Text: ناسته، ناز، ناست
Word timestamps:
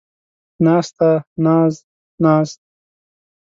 ناسته، 0.65 1.09
ناز، 1.45 1.73
ناست 2.23 2.59